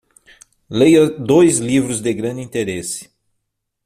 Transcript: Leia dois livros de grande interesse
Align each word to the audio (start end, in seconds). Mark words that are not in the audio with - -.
Leia 0.67 1.05
dois 1.11 1.59
livros 1.59 2.01
de 2.01 2.11
grande 2.11 2.41
interesse 2.41 3.07